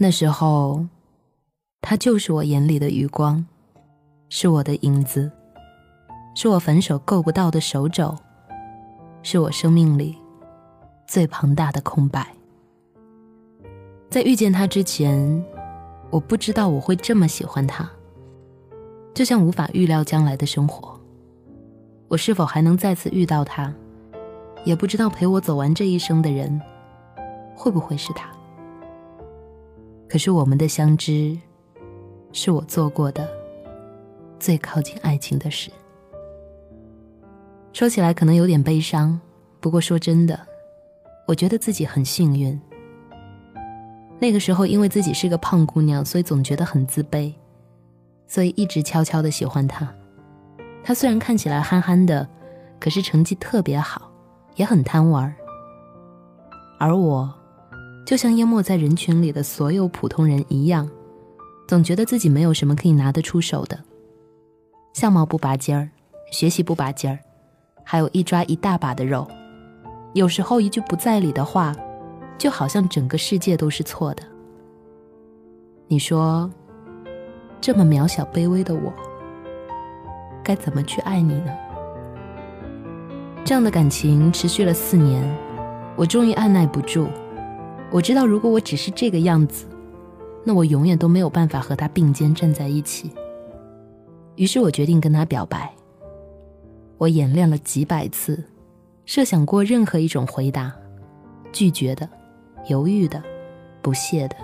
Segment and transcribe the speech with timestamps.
[0.00, 0.86] 那时候，
[1.80, 3.44] 他就是我眼里的余光，
[4.28, 5.28] 是我的影子，
[6.36, 8.16] 是我反手够不到的手肘，
[9.24, 10.16] 是我生命里
[11.08, 12.32] 最庞大的空白。
[14.08, 15.44] 在遇见他之前，
[16.10, 17.90] 我不知道我会这么喜欢他，
[19.12, 20.96] 就像无法预料将来的生活。
[22.06, 23.74] 我是否还能再次遇到他？
[24.64, 26.62] 也不知道陪我走完这一生的人，
[27.56, 28.30] 会不会是他？
[30.08, 31.36] 可是我们的相知，
[32.32, 33.28] 是我做过的
[34.38, 35.70] 最靠近爱情的事。
[37.72, 39.20] 说起来可能有点悲伤，
[39.60, 40.40] 不过说真的，
[41.26, 42.58] 我觉得自己很幸运。
[44.18, 47.32] 那个时候因为自己是个胖姑娘，所以总觉得很自卑，
[48.26, 49.88] 所以一直悄悄的喜欢他。
[50.82, 52.26] 他虽然看起来憨憨的，
[52.80, 54.10] 可是成绩特别好，
[54.56, 55.32] 也很贪玩。
[56.78, 57.32] 而我，
[58.08, 60.88] 就像淹没在人群里的所有普通人一样，
[61.66, 63.78] 总觉得自己没有什么可以拿得出手的。
[64.94, 65.90] 相貌不拔尖儿，
[66.32, 67.18] 学习不拔尖儿，
[67.84, 69.28] 还有一抓一大把的肉。
[70.14, 71.76] 有时候一句不在理的话，
[72.38, 74.22] 就好像整个世界都是错的。
[75.86, 76.50] 你说，
[77.60, 78.90] 这么渺小卑微的我。
[80.42, 81.54] 该怎么去爱你呢？
[83.44, 85.22] 这样的感情持续了四年，
[85.94, 87.06] 我终于按耐不住。
[87.90, 89.66] 我知道，如果我只是这个样子，
[90.44, 93.10] 那我永远都没有办法和他并肩站在一起。
[94.36, 95.72] 于是我决定跟他表白。
[96.98, 98.44] 我演练了几百次，
[99.06, 100.72] 设想过任何一种回答：
[101.52, 102.08] 拒绝的、
[102.68, 103.22] 犹豫的、
[103.80, 104.36] 不屑的、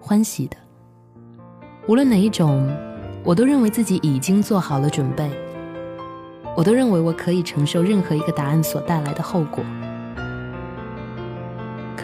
[0.00, 0.56] 欢喜的，
[1.88, 2.68] 无论哪一种。
[3.24, 5.30] 我都认为自己已经做好了准备，
[6.54, 9.64] 我都认为我可以承受任何一个答案所带来的后果。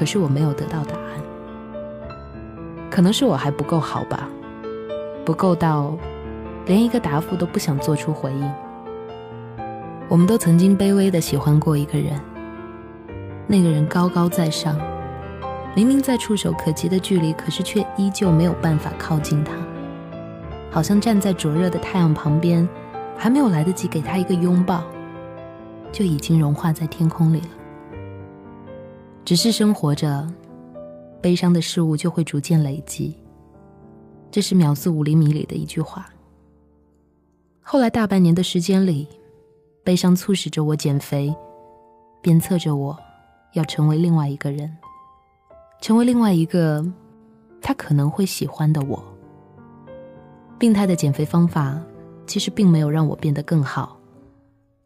[0.00, 1.20] 可是我没有得到答案，
[2.90, 4.26] 可能是我还不够好吧，
[5.26, 5.94] 不够到
[6.64, 8.50] 连一个答复都不想做出回应。
[10.08, 12.18] 我们都曾经卑微的喜欢过一个人，
[13.46, 14.74] 那个人高高在上，
[15.76, 19.52] 明明在触手可及的距离，可是却依旧没有办法靠近他。
[20.70, 22.66] 好像站在灼热的太阳旁边，
[23.18, 24.82] 还没有来得及给他一个拥抱，
[25.92, 27.48] 就已经融化在天空里了。
[29.30, 30.28] 只是生活着，
[31.22, 33.14] 悲伤的事物就会逐渐累积。
[34.28, 36.10] 这是秒速五厘米里的一句话。
[37.60, 39.06] 后来大半年的时间里，
[39.84, 41.32] 悲伤促使着我减肥，
[42.20, 42.98] 鞭策着我
[43.52, 44.76] 要成为另外一个人，
[45.80, 46.84] 成为另外一个
[47.62, 49.00] 他可能会喜欢的我。
[50.58, 51.80] 病态的减肥方法
[52.26, 53.96] 其实并没有让我变得更好，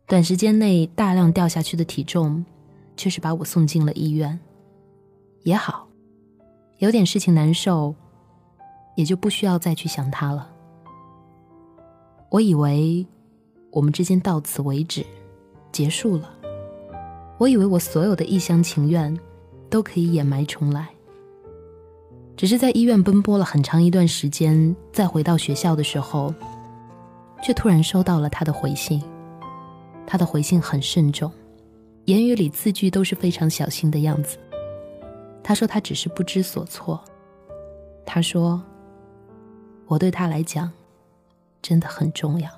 [0.07, 2.45] 短时间内大量掉下去的体重，
[2.97, 4.39] 却是把我送进了医院。
[5.43, 5.89] 也好，
[6.79, 7.95] 有点事情难受，
[8.97, 10.51] 也就不需要再去想他了。
[12.31, 13.07] 我以为
[13.71, 15.05] 我们之间到此为止，
[15.71, 16.31] 结束了。
[17.39, 19.17] 我以为我所有的一厢情愿
[19.69, 20.89] 都可以掩埋重来。
[22.37, 26.35] 只是在医院奔波了很长一段时间，再回到学校的时候，
[27.43, 29.03] 却突然收到了他的回信。
[30.07, 31.31] 他的回信很慎重，
[32.07, 34.37] 言语里字句都是非常小心的样子。
[35.43, 37.03] 他说他只是不知所措。
[38.05, 38.63] 他说，
[39.87, 40.71] 我对他来讲
[41.63, 42.51] 真的很重要。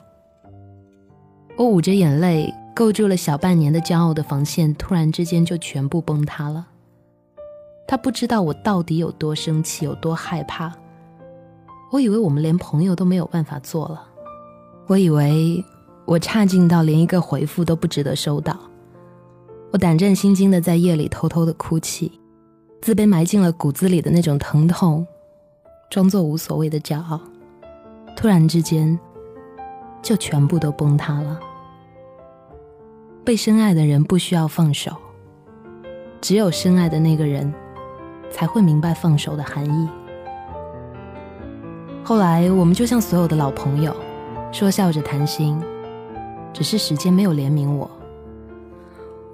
[1.57, 6.67] 我捂着眼泪，构筑了小半年的骄傲的防线，突然之间就全部崩塌了。
[7.87, 10.73] 他不知道我到底有多生气，有多害怕。
[11.93, 14.05] 我以为我们连朋友都没有办法做了，
[14.89, 15.65] 我以为
[16.05, 18.59] 我差劲到连一个回复都不值得收到。
[19.76, 22.10] 我胆战心惊的在夜里偷偷的哭泣，
[22.81, 25.06] 自卑埋进了骨子里的那种疼痛，
[25.91, 27.20] 装作无所谓的骄傲，
[28.16, 28.98] 突然之间
[30.00, 31.38] 就全部都崩塌了。
[33.22, 34.97] 被深爱的人不需要放手，
[36.22, 37.53] 只有深爱的那个人。
[38.28, 39.88] 才会明白放手的含义。
[42.03, 43.95] 后来，我们就像所有的老朋友，
[44.51, 45.62] 说笑着谈心，
[46.53, 47.89] 只是时间没有怜悯我。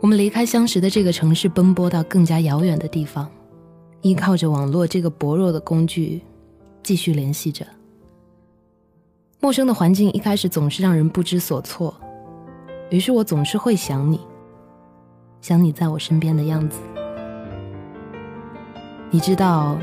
[0.02, 3.30] 我们离开相识的这个城市，奔波到更加遥远的地方，
[4.00, 6.20] 依靠着网络这个薄弱的工具，
[6.82, 7.64] 继续联系着。
[9.38, 11.94] 陌生的环境一开始总是让人不知所措，
[12.90, 14.18] 于是我总是会想你，
[15.40, 16.80] 想你在我身边的样子。
[19.08, 19.78] 你知道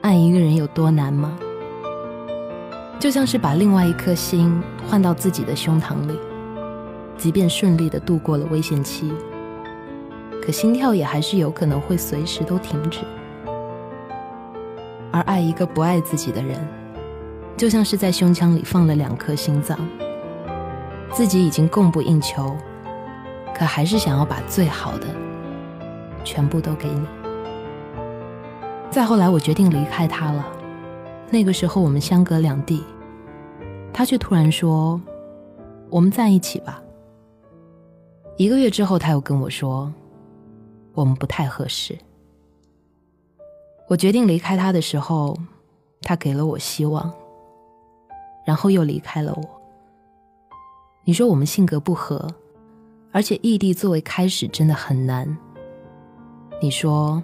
[0.00, 1.36] 爱一个人有多难吗？
[3.00, 6.16] 就像是把另外一颗心换到自己的胸膛里，
[7.18, 9.12] 即便顺利的度过了危险期，
[10.40, 13.00] 可心跳也还是有可能会随时都停止。
[15.10, 16.56] 而爱一个不爱自己的人，
[17.56, 19.76] 就像是在胸腔里放了两颗心脏，
[21.10, 22.56] 自己已经供不应求，
[23.52, 25.06] 可还是想要把最好的
[26.22, 27.04] 全部都给你。
[28.90, 30.46] 再后来，我决定离开他了。
[31.30, 32.82] 那个时候，我们相隔两地，
[33.92, 35.00] 他却突然说
[35.90, 36.80] ：“我们在一起吧。”
[38.38, 39.92] 一个月之后，他又跟我说
[40.94, 41.98] ：“我们不太合适。”
[43.88, 45.36] 我决定离开他的时候，
[46.02, 47.12] 他给了我希望，
[48.46, 49.60] 然后又离开了我。
[51.02, 52.32] 你说我们性格不合，
[53.10, 55.36] 而且异地作为开始真的很难。
[56.62, 57.20] 你说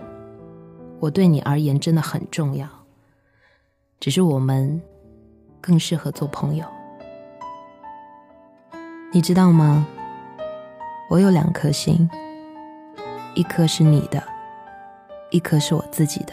[0.99, 2.69] 我对你而言真的很重要，
[4.01, 4.83] 只是我们
[5.61, 6.67] 更适合做朋友。
[9.13, 9.87] 你知道吗？
[11.09, 12.09] 我有两颗心，
[13.35, 14.23] 一颗是你的，
[15.31, 16.33] 一颗是我自己的。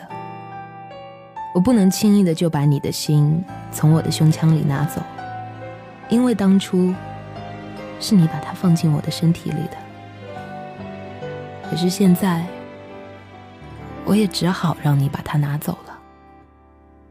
[1.53, 5.01] 我不能轻易的就把你的心从我的胸腔里拿走，
[6.09, 6.93] 因为当初
[7.99, 9.77] 是你把它放进我的身体里的。
[11.69, 12.45] 可是现在，
[14.05, 15.99] 我也只好让你把它拿走了。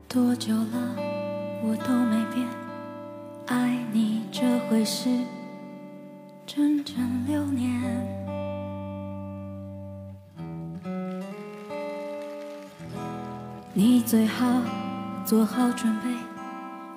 [0.09, 0.97] 多久了，
[1.63, 2.47] 我都没变，
[3.47, 5.09] 爱你这回事，
[6.53, 6.97] 整整
[7.29, 7.71] 六年。
[13.73, 14.45] 你最好
[15.25, 16.11] 做好准备，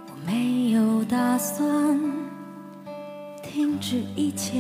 [0.08, 2.00] 我没有打算
[3.44, 4.60] 停止一切。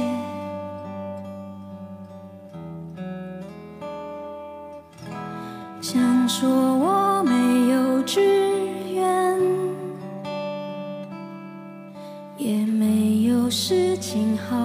[5.81, 8.42] 想说我没有志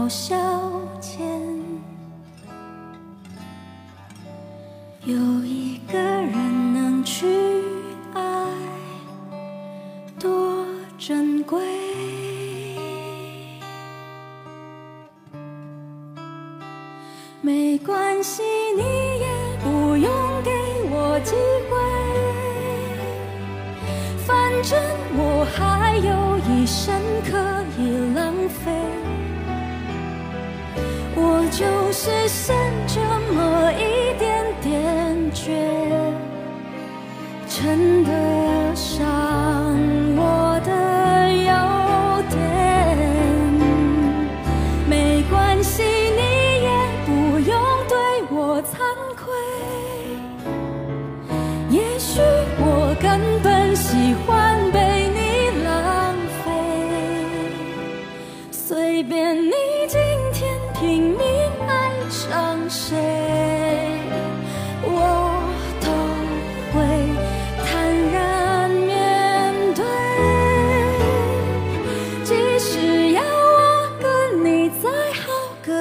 [0.08, 0.36] 消
[1.00, 1.18] 遣，
[5.04, 5.14] 有
[5.44, 6.88] 一个人能。
[7.10, 7.26] 去
[8.12, 8.20] 爱
[10.20, 10.64] 多
[10.98, 11.58] 珍贵，
[17.40, 18.42] 没关系，
[18.76, 19.26] 你也
[19.64, 20.50] 不用给
[20.90, 21.34] 我机
[21.70, 21.76] 会，
[24.26, 24.78] 反正
[25.16, 26.94] 我还有一生
[27.24, 27.57] 可
[31.98, 32.56] 就是剩
[32.86, 33.00] 这
[33.34, 35.50] 么一点点倔。
[37.48, 38.37] 真的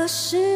[0.08, 0.47] 是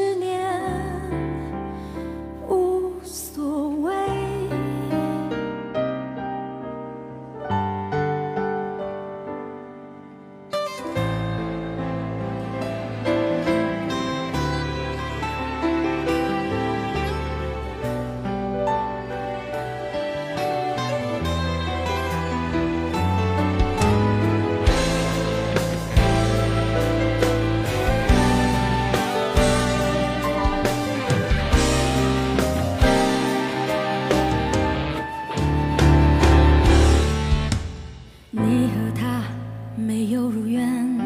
[40.52, 40.98] 缘，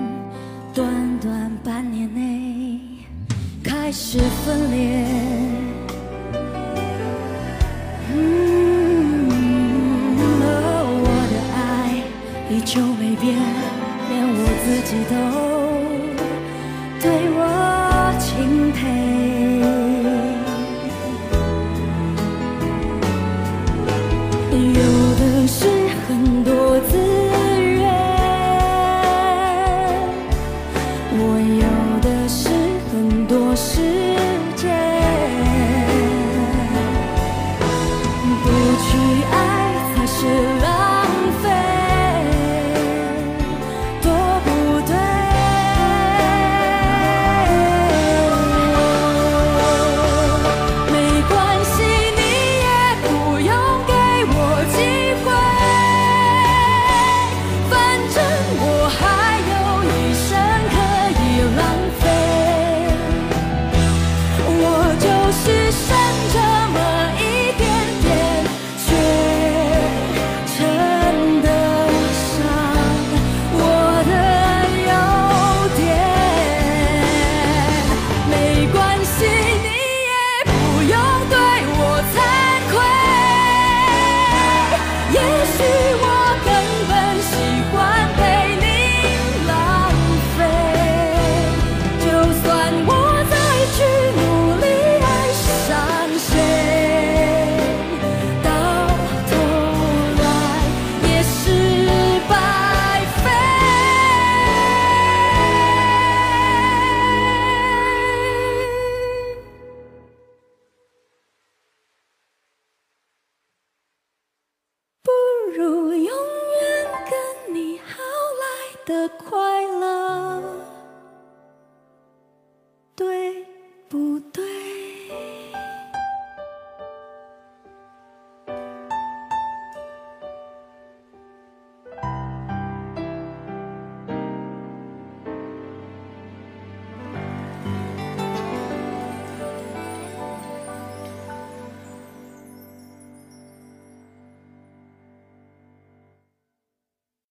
[0.73, 2.79] 短短半年内
[3.63, 5.05] 开始分裂。
[10.97, 11.59] 我的爱
[12.49, 13.37] 依旧没变，
[14.09, 15.13] 连我自己都
[16.99, 17.34] 对。